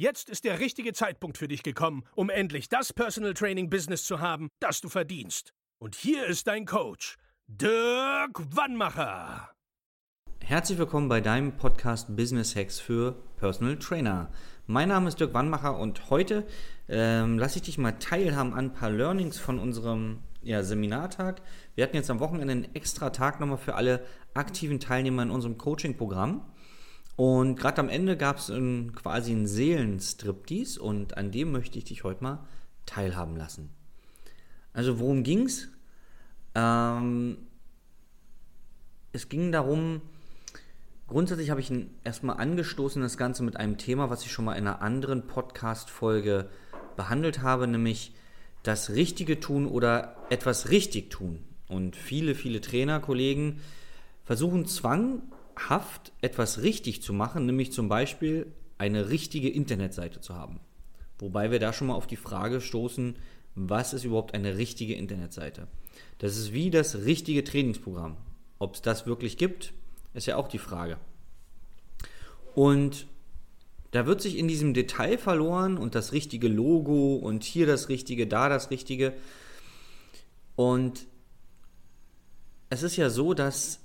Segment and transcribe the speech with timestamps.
[0.00, 4.18] Jetzt ist der richtige Zeitpunkt für dich gekommen, um endlich das Personal Training Business zu
[4.18, 5.52] haben, das du verdienst.
[5.78, 7.18] Und hier ist dein Coach,
[7.48, 9.50] Dirk Wannmacher.
[10.42, 14.32] Herzlich willkommen bei deinem Podcast Business Hacks für Personal Trainer.
[14.66, 16.46] Mein Name ist Dirk Wannmacher und heute
[16.88, 21.42] ähm, lasse ich dich mal teilhaben an ein paar Learnings von unserem ja, Seminartag.
[21.74, 25.58] Wir hatten jetzt am Wochenende einen extra Tag nochmal für alle aktiven Teilnehmer in unserem
[25.58, 26.50] Coaching-Programm.
[27.20, 28.46] Und gerade am Ende gab es
[28.94, 32.46] quasi einen Seelenstriptease und an dem möchte ich dich heute mal
[32.86, 33.68] teilhaben lassen.
[34.72, 35.68] Also worum ging's?
[36.54, 37.36] Ähm,
[39.12, 40.00] es ging darum,
[41.08, 41.70] grundsätzlich habe ich
[42.04, 46.48] erstmal angestoßen, das Ganze mit einem Thema, was ich schon mal in einer anderen Podcast-Folge
[46.96, 48.14] behandelt habe, nämlich
[48.62, 51.44] das Richtige tun oder etwas richtig tun.
[51.68, 53.60] Und viele, viele Trainerkollegen
[54.24, 55.20] versuchen Zwang
[55.68, 60.60] Haft etwas richtig zu machen, nämlich zum Beispiel eine richtige Internetseite zu haben.
[61.18, 63.16] Wobei wir da schon mal auf die Frage stoßen,
[63.54, 65.68] was ist überhaupt eine richtige Internetseite?
[66.18, 68.16] Das ist wie das richtige Trainingsprogramm.
[68.58, 69.72] Ob es das wirklich gibt,
[70.14, 70.98] ist ja auch die Frage.
[72.54, 73.06] Und
[73.90, 78.26] da wird sich in diesem Detail verloren und das richtige Logo und hier das Richtige,
[78.26, 79.14] da das Richtige.
[80.56, 81.06] Und
[82.70, 83.80] es ist ja so, dass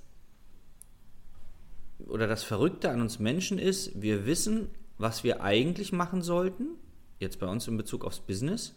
[2.08, 4.68] oder das Verrückte an uns Menschen ist, wir wissen,
[4.98, 6.66] was wir eigentlich machen sollten,
[7.18, 8.74] jetzt bei uns in Bezug aufs Business,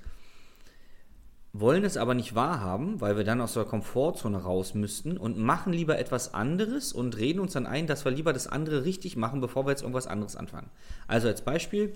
[1.51, 5.73] wollen es aber nicht wahrhaben, weil wir dann aus der Komfortzone raus müssten und machen
[5.73, 9.41] lieber etwas anderes und reden uns dann ein, dass wir lieber das andere richtig machen,
[9.41, 10.69] bevor wir jetzt irgendwas anderes anfangen.
[11.07, 11.95] Also als Beispiel,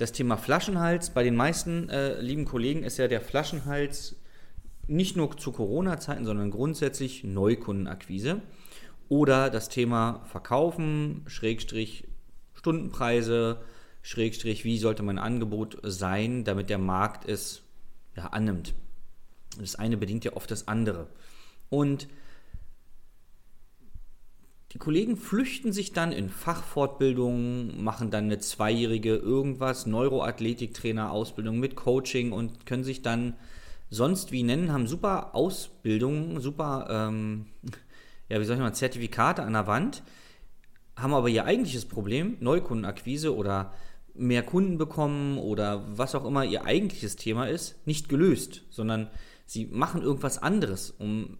[0.00, 1.10] das Thema Flaschenhals.
[1.10, 4.16] Bei den meisten äh, lieben Kollegen ist ja der Flaschenhals
[4.86, 8.40] nicht nur zu Corona-Zeiten, sondern grundsätzlich Neukundenakquise.
[9.10, 12.06] Oder das Thema Verkaufen, Schrägstrich
[12.54, 13.60] Stundenpreise,
[14.02, 17.62] Schrägstrich, wie sollte mein Angebot sein, damit der Markt es
[18.16, 18.72] ja, annimmt.
[19.58, 21.08] Das eine bedingt ja oft das andere.
[21.70, 22.06] Und
[24.72, 32.30] die Kollegen flüchten sich dann in Fachfortbildungen, machen dann eine zweijährige irgendwas, Neuroathletiktrainer-Ausbildung mit Coaching
[32.30, 33.34] und können sich dann
[33.90, 37.46] sonst wie nennen, haben super Ausbildungen, super ähm,
[38.30, 40.02] ja, wie soll ich mal, Zertifikate an der Wand,
[40.96, 43.72] haben aber ihr eigentliches Problem, Neukundenakquise oder
[44.14, 49.10] mehr Kunden bekommen oder was auch immer ihr eigentliches Thema ist, nicht gelöst, sondern
[49.46, 51.38] sie machen irgendwas anderes, um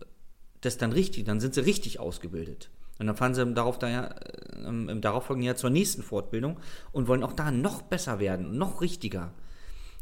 [0.61, 2.71] das dann richtig, dann sind sie richtig ausgebildet.
[2.99, 4.15] Und dann fahren sie darauf daher,
[4.57, 6.61] ähm, im darauffolgenden Jahr zur nächsten Fortbildung
[6.93, 9.33] und wollen auch da noch besser werden, noch richtiger.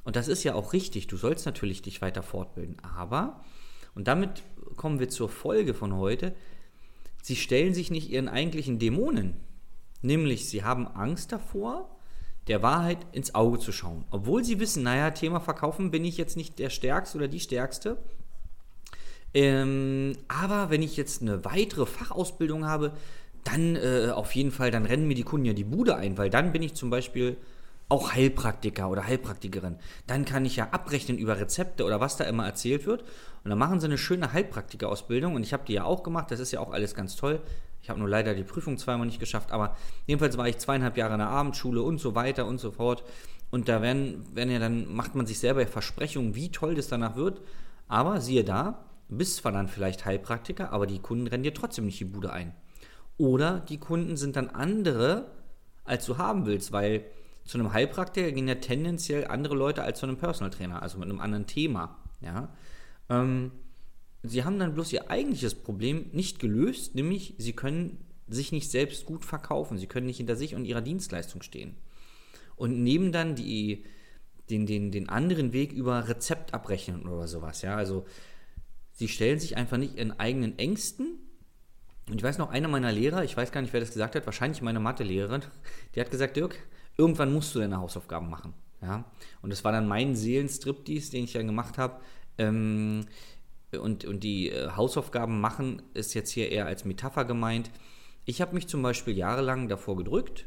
[0.05, 2.77] Und das ist ja auch richtig, du sollst natürlich dich weiter fortbilden.
[2.83, 3.45] Aber,
[3.95, 4.43] und damit
[4.77, 6.35] kommen wir zur Folge von heute,
[7.23, 9.35] sie stellen sich nicht ihren eigentlichen Dämonen.
[10.03, 11.89] Nämlich, sie haben Angst davor,
[12.47, 14.05] der Wahrheit ins Auge zu schauen.
[14.11, 17.99] Obwohl sie wissen, naja, Thema Verkaufen bin ich jetzt nicht der Stärkste oder die Stärkste.
[19.35, 22.93] Ähm, aber wenn ich jetzt eine weitere Fachausbildung habe,
[23.45, 26.31] dann äh, auf jeden Fall, dann rennen mir die Kunden ja die Bude ein, weil
[26.31, 27.37] dann bin ich zum Beispiel
[27.89, 29.79] auch Heilpraktiker oder Heilpraktikerin.
[30.07, 33.03] Dann kann ich ja abrechnen über Rezepte oder was da immer erzählt wird.
[33.45, 35.35] Und dann machen sie eine schöne Heilpraktikerausbildung.
[35.35, 36.31] Und ich habe die ja auch gemacht.
[36.31, 37.41] Das ist ja auch alles ganz toll.
[37.81, 39.53] Ich habe nur leider die Prüfung zweimal nicht geschafft.
[39.53, 39.75] Aber
[40.07, 43.05] jedenfalls war ich zweieinhalb Jahre in der Abendschule und so weiter und so fort.
[43.51, 47.17] Und da werden, werden ja dann, macht man sich selber Versprechungen, wie toll das danach
[47.17, 47.41] wird.
[47.87, 52.01] Aber siehe da, bist zwar dann vielleicht Heilpraktiker, aber die Kunden rennen dir trotzdem nicht
[52.01, 52.55] die Bude ein.
[53.17, 55.31] Oder die Kunden sind dann andere,
[55.85, 57.05] als du haben willst, weil
[57.49, 61.09] zu einem Heilpraktiker gehen ja tendenziell andere Leute als zu einem Personal Trainer, also mit
[61.09, 61.97] einem anderen Thema.
[62.21, 62.55] Ja?
[63.09, 63.53] Ähm,
[64.23, 69.07] sie haben dann bloß ihr eigentliches Problem nicht gelöst, nämlich sie können sich nicht selbst
[69.07, 71.77] gut verkaufen, sie können nicht hinter sich und ihrer Dienstleistung stehen.
[72.55, 73.87] Und nehmen dann die,
[74.51, 77.63] den, den, den anderen Weg über Rezept abrechnen oder sowas.
[77.63, 77.77] Ja?
[77.77, 78.05] Also
[78.93, 81.19] sie stellen sich einfach nicht ihren eigenen Ängsten.
[82.11, 84.27] Und ich weiß noch, einer meiner Lehrer, ich weiß gar nicht, wer das gesagt hat,
[84.27, 85.45] wahrscheinlich meine Mathelehrerin,
[85.95, 86.59] die hat gesagt, Dirk,
[86.99, 88.53] irgendwann musst du deine Hausaufgaben machen.
[88.83, 89.05] Ja?
[89.41, 92.01] Und das war dann mein Seelenstriptease, den ich dann gemacht habe.
[92.37, 93.07] Ähm,
[93.73, 97.71] und, und die äh, Hausaufgaben machen ist jetzt hier eher als Metapher gemeint.
[98.25, 100.47] Ich habe mich zum Beispiel jahrelang davor gedrückt,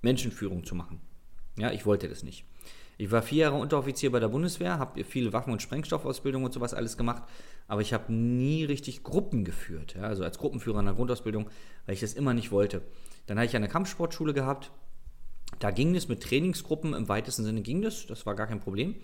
[0.00, 1.00] Menschenführung zu machen.
[1.58, 2.44] Ja, ich wollte das nicht.
[3.00, 6.74] Ich war vier Jahre Unteroffizier bei der Bundeswehr, habe viele Waffen- und Sprengstoffausbildung und sowas
[6.74, 7.22] alles gemacht,
[7.68, 11.48] aber ich habe nie richtig Gruppen geführt, ja, also als Gruppenführer in der Grundausbildung,
[11.86, 12.82] weil ich das immer nicht wollte.
[13.26, 14.72] Dann habe ich eine Kampfsportschule gehabt,
[15.58, 18.96] da ging es mit Trainingsgruppen, im weitesten Sinne ging das, das war gar kein Problem.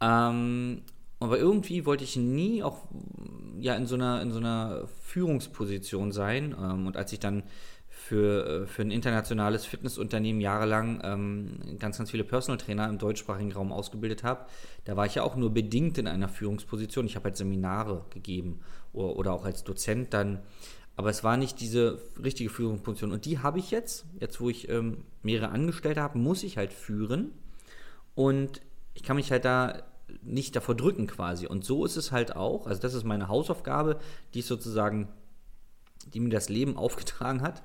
[0.00, 0.82] Ähm,
[1.20, 2.86] aber irgendwie wollte ich nie auch
[3.58, 6.54] ja, in, so einer, in so einer Führungsposition sein.
[6.58, 7.42] Ähm, und als ich dann
[7.88, 13.52] für, äh, für ein internationales Fitnessunternehmen jahrelang ähm, ganz, ganz viele Personal Trainer im deutschsprachigen
[13.52, 14.46] Raum ausgebildet habe,
[14.84, 17.06] da war ich ja auch nur bedingt in einer Führungsposition.
[17.06, 18.60] Ich habe halt Seminare gegeben
[18.92, 20.40] oder, oder auch als Dozent dann.
[20.98, 23.12] Aber es war nicht diese richtige Führungsposition.
[23.12, 26.72] Und die habe ich jetzt, jetzt wo ich ähm, mehrere Angestellte habe, muss ich halt
[26.72, 27.30] führen.
[28.16, 28.60] Und
[28.94, 29.84] ich kann mich halt da
[30.22, 31.46] nicht davor drücken quasi.
[31.46, 32.66] Und so ist es halt auch.
[32.66, 34.00] Also das ist meine Hausaufgabe,
[34.34, 35.06] die sozusagen,
[36.12, 37.62] die mir das Leben aufgetragen hat.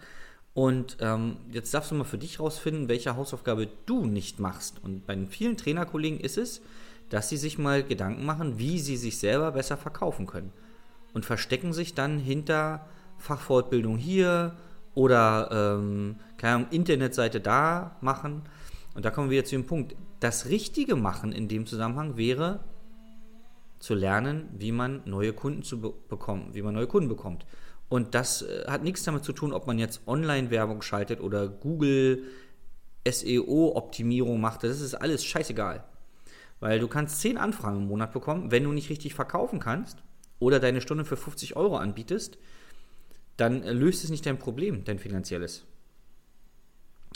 [0.53, 4.75] Und ähm, jetzt darfst du mal für dich rausfinden, welche Hausaufgabe du nicht machst.
[4.83, 6.61] Und bei den vielen Trainerkollegen ist es,
[7.09, 10.53] dass sie sich mal Gedanken machen, wie sie sich selber besser verkaufen können.
[11.15, 12.85] Und verstecken sich dann hinter
[13.23, 14.55] Fachfortbildung hier
[14.93, 18.43] oder ähm, keine Ahnung, Internetseite da machen.
[18.95, 19.95] Und da kommen wir wieder zu dem Punkt.
[20.19, 22.59] Das Richtige machen in dem Zusammenhang wäre
[23.79, 27.45] zu lernen, wie man neue Kunden zu be bekommen, wie man neue Kunden bekommt.
[27.89, 32.23] Und das äh, hat nichts damit zu tun, ob man jetzt Online-Werbung schaltet oder Google
[33.07, 34.63] SEO-Optimierung macht.
[34.63, 35.83] Das ist alles scheißegal.
[36.59, 40.03] Weil du kannst 10 Anfragen im Monat bekommen, wenn du nicht richtig verkaufen kannst
[40.39, 42.37] oder deine Stunde für 50 Euro anbietest,
[43.37, 45.65] dann äh, löst es nicht dein Problem, dein finanzielles.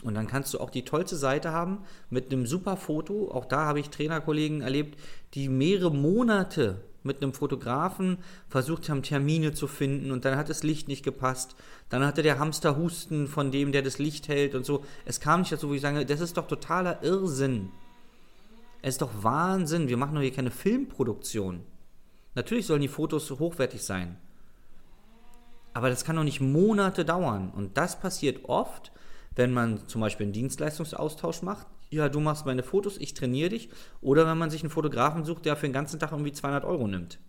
[0.03, 1.79] Und dann kannst du auch die tollste Seite haben
[2.09, 3.31] mit einem super Foto.
[3.31, 4.99] Auch da habe ich Trainerkollegen erlebt,
[5.33, 10.61] die mehrere Monate mit einem Fotografen versucht haben, Termine zu finden und dann hat das
[10.61, 11.55] Licht nicht gepasst.
[11.89, 14.85] Dann hatte der Hamster Husten von dem, der das Licht hält und so.
[15.05, 17.69] Es kam nicht dazu, wo ich sage, das ist doch totaler Irrsinn.
[18.81, 19.87] Es ist doch Wahnsinn.
[19.87, 21.61] Wir machen doch hier keine Filmproduktion.
[22.35, 24.17] Natürlich sollen die Fotos hochwertig sein.
[25.77, 27.51] Aber das kann doch nicht Monate dauern.
[27.55, 28.91] Und das passiert oft,
[29.35, 31.67] wenn man zum Beispiel einen Dienstleistungsaustausch macht.
[31.91, 33.69] Ja, du machst meine Fotos, ich trainiere dich.
[34.01, 36.87] Oder wenn man sich einen Fotografen sucht, der für den ganzen Tag irgendwie 200 Euro
[36.87, 37.19] nimmt.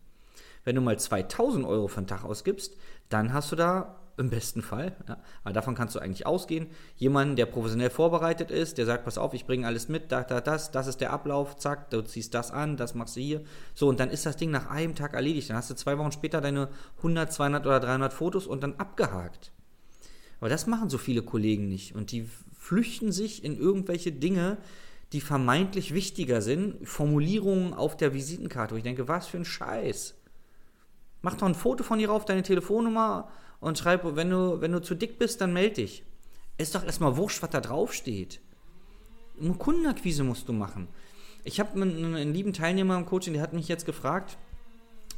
[0.65, 2.79] Wenn du mal 2000 Euro für einen Tag ausgibst,
[3.11, 6.67] dann hast du da im besten Fall, ja, aber davon kannst du eigentlich ausgehen,
[6.97, 10.41] jemanden, der professionell vorbereitet ist, der sagt, pass auf, ich bringe alles mit, da, da,
[10.41, 13.43] das, das ist der Ablauf, zack, du ziehst das an, das machst du hier.
[13.75, 15.50] So, und dann ist das Ding nach einem Tag erledigt.
[15.50, 16.69] Dann hast du zwei Wochen später deine
[16.99, 19.53] 100, 200 oder 300 Fotos und dann abgehakt.
[20.41, 21.94] Aber das machen so viele Kollegen nicht.
[21.94, 22.29] Und die
[22.59, 24.59] flüchten sich in irgendwelche Dinge,
[25.12, 26.87] die vermeintlich wichtiger sind.
[26.87, 30.14] Formulierungen auf der Visitenkarte, wo ich denke, was für ein Scheiß.
[31.29, 33.29] Mach doch ein Foto von dir auf deine Telefonnummer
[33.61, 36.03] und schreib, wenn du, wenn du zu dick bist, dann melde dich.
[36.57, 38.41] Ist doch erstmal wurscht, was da drauf steht.
[39.39, 40.89] Eine Kundenakquise musst du machen.
[41.45, 44.39] Ich habe einen, einen lieben Teilnehmer im Coaching, der hat mich jetzt gefragt,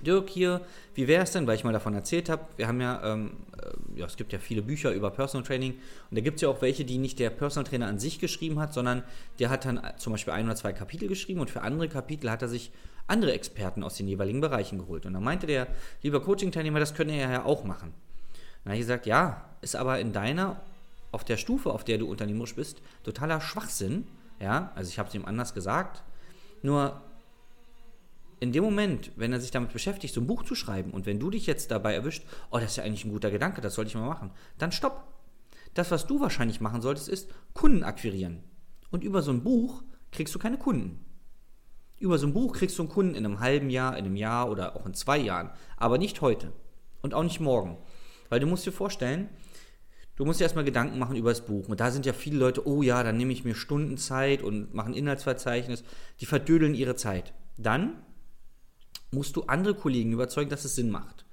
[0.02, 0.61] Dirk hier,
[0.94, 4.00] wie wäre es denn, weil ich mal davon erzählt habe, wir haben ja, ähm, äh,
[4.00, 5.73] ja, es gibt ja viele Bücher über Personal Training
[6.11, 8.58] und da gibt es ja auch welche, die nicht der Personal Trainer an sich geschrieben
[8.58, 9.02] hat, sondern
[9.38, 12.43] der hat dann zum Beispiel ein oder zwei Kapitel geschrieben und für andere Kapitel hat
[12.43, 12.73] er sich
[13.06, 15.05] andere Experten aus den jeweiligen Bereichen geholt.
[15.05, 15.67] Und dann meinte der
[16.03, 17.93] liebe Coaching-Teilnehmer, das könne er ja auch machen.
[18.64, 20.61] Dann habe ich gesagt, ja, ist aber in deiner,
[21.12, 24.06] auf der Stufe, auf der du unternehmerisch bist, totaler Schwachsinn.
[24.38, 26.03] Ja, also ich habe es ihm anders gesagt.
[26.62, 27.00] Nur
[28.41, 31.20] in dem Moment, wenn er sich damit beschäftigt, so ein Buch zu schreiben und wenn
[31.20, 33.91] du dich jetzt dabei erwischt, oh, das ist ja eigentlich ein guter Gedanke, das sollte
[33.91, 35.05] ich mal machen, dann stopp.
[35.75, 38.43] Das, was du wahrscheinlich machen solltest, ist Kunden akquirieren.
[38.91, 41.05] Und über so ein Buch kriegst du keine Kunden.
[41.99, 44.51] Über so ein Buch kriegst du einen Kunden in einem halben Jahr, in einem Jahr
[44.51, 45.51] oder auch in zwei Jahren.
[45.77, 46.53] Aber nicht heute.
[47.03, 47.77] Und auch nicht morgen.
[48.31, 49.29] Weil du musst dir vorstellen,
[50.17, 51.69] du musst dir erstmal Gedanken machen über das Buch.
[51.69, 54.75] Und da sind ja viele Leute, oh ja, dann nehme ich mir Stunden Zeit und
[54.75, 55.85] mache ein Inhaltsverzeichnis.
[56.20, 57.35] Die verdödeln ihre Zeit.
[57.59, 58.03] Dann
[59.10, 61.24] musst du andere Kollegen überzeugen, dass es Sinn macht.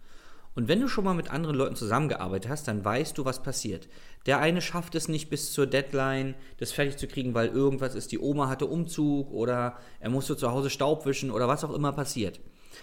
[0.56, 3.88] Und wenn du schon mal mit anderen Leuten zusammengearbeitet hast, dann weißt du, was passiert.
[4.26, 8.12] Der eine schafft es nicht bis zur Deadline, das fertig zu kriegen, weil irgendwas ist,
[8.12, 11.94] die Oma hatte Umzug oder er musste zu Hause Staub wischen oder was auch immer
[11.94, 12.40] passiert.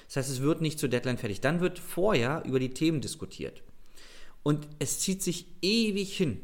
[0.07, 1.41] Das heißt, es wird nicht zur Deadline fertig.
[1.41, 3.65] Dann wird vorher über die Themen diskutiert.
[4.45, 6.41] Und es zieht sich ewig hin.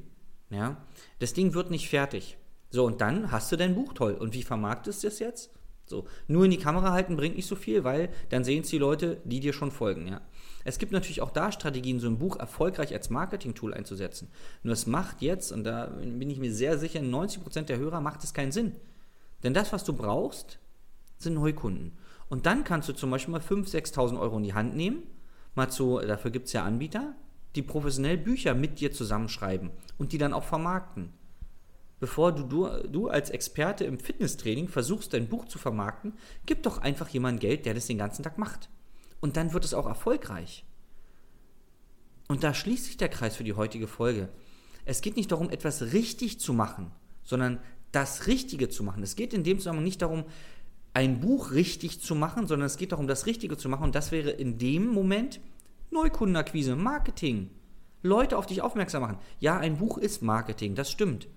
[0.50, 0.84] Ja?
[1.20, 2.38] Das Ding wird nicht fertig.
[2.70, 4.14] So, und dann hast du dein Buch toll.
[4.14, 5.50] Und wie vermarktest du es jetzt?
[5.90, 8.78] So, nur in die Kamera halten bringt nicht so viel, weil dann sehen es die
[8.78, 10.20] Leute, die dir schon folgen, ja.
[10.62, 14.28] Es gibt natürlich auch da Strategien, so ein Buch erfolgreich als Marketing-Tool einzusetzen.
[14.62, 18.22] Nur es macht jetzt, und da bin ich mir sehr sicher, 90% der Hörer macht
[18.22, 18.76] es keinen Sinn.
[19.42, 20.58] Denn das, was du brauchst,
[21.18, 21.98] sind Neukunden.
[22.28, 25.02] Und dann kannst du zum Beispiel mal 5.000, 6.000 Euro in die Hand nehmen,
[25.54, 27.14] mal zu, dafür gibt es ja Anbieter,
[27.56, 31.12] die professionell Bücher mit dir zusammenschreiben und die dann auch vermarkten.
[32.00, 36.14] Bevor du, du, du als Experte im Fitnesstraining versuchst, dein Buch zu vermarkten,
[36.46, 38.70] gib doch einfach jemandem Geld, der das den ganzen Tag macht.
[39.20, 40.64] Und dann wird es auch erfolgreich.
[42.28, 44.28] Und da schließt sich der Kreis für die heutige Folge.
[44.84, 46.90] Es geht nicht darum, etwas richtig zu machen,
[47.22, 47.60] sondern
[47.92, 49.02] das Richtige zu machen.
[49.02, 50.24] Es geht in dem Zusammenhang nicht darum,
[50.94, 53.84] ein Buch richtig zu machen, sondern es geht darum, das Richtige zu machen.
[53.84, 55.40] Und das wäre in dem Moment
[55.90, 57.50] Neukundenakquise, Marketing.
[58.02, 59.18] Leute auf dich aufmerksam machen.
[59.40, 61.28] Ja, ein Buch ist Marketing, das stimmt.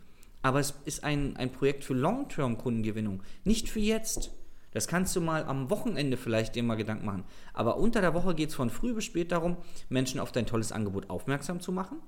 [0.43, 4.29] Aber es ist ein, ein Projekt für Long-Term-Kundengewinnung, nicht für jetzt.
[4.71, 7.23] Das kannst du mal am Wochenende vielleicht dir mal Gedanken machen.
[7.53, 9.57] Aber unter der Woche geht es von früh bis spät darum,
[9.89, 11.99] Menschen auf dein tolles Angebot aufmerksam zu machen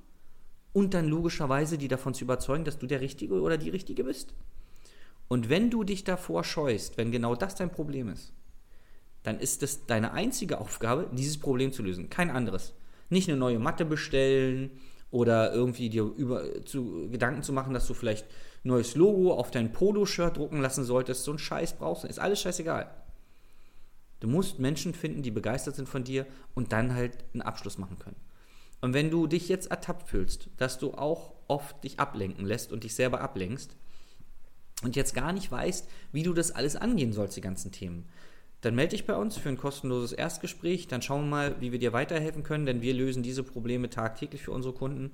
[0.73, 4.33] und dann logischerweise die davon zu überzeugen, dass du der Richtige oder die Richtige bist.
[5.27, 8.33] Und wenn du dich davor scheust, wenn genau das dein Problem ist,
[9.23, 12.09] dann ist es deine einzige Aufgabe, dieses Problem zu lösen.
[12.09, 12.73] Kein anderes.
[13.09, 14.71] Nicht eine neue Matte bestellen
[15.15, 18.25] oder irgendwie dir über, zu, Gedanken zu machen, dass du vielleicht
[18.63, 21.23] neues Logo auf dein Polo-Shirt drucken lassen solltest.
[21.23, 22.09] So ein Scheiß brauchst du.
[22.09, 22.93] Ist alles scheißegal.
[24.19, 27.97] Du musst Menschen finden, die begeistert sind von dir und dann halt einen Abschluss machen
[27.97, 28.17] können.
[28.81, 32.83] Und wenn du dich jetzt ertappt fühlst, dass du auch oft dich ablenken lässt und
[32.83, 33.77] dich selber ablenkst
[34.83, 38.09] und jetzt gar nicht weißt, wie du das alles angehen sollst, die ganzen Themen,
[38.61, 40.87] dann melde dich bei uns für ein kostenloses Erstgespräch.
[40.87, 44.41] Dann schauen wir mal, wie wir dir weiterhelfen können, denn wir lösen diese Probleme tagtäglich
[44.41, 45.11] für unsere Kunden.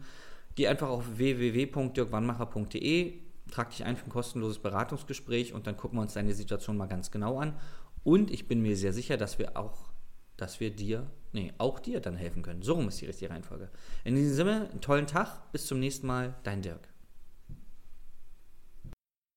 [0.56, 3.14] Geh einfach auf www.dirkwannmacher.de,
[3.52, 6.88] trag dich ein für ein kostenloses Beratungsgespräch und dann gucken wir uns deine Situation mal
[6.88, 7.58] ganz genau an.
[8.04, 9.92] Und ich bin mir sehr sicher, dass wir auch,
[10.38, 12.62] dass wir dir, nee, auch dir dann helfen können.
[12.64, 13.70] So rum ist die richtige Reihenfolge.
[14.04, 16.91] In diesem Sinne, einen tollen Tag, bis zum nächsten Mal, dein Dirk.